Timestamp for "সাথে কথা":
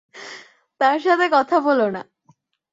0.99-1.57